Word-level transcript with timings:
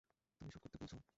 তুমি 0.41 0.49
শ্যুট 0.51 0.61
করতে 0.63 0.77
বলছ? 0.81 0.93